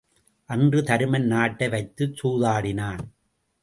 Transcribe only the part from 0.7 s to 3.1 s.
தருமன் நாட்டை வைத்துச் சூதாடினான்.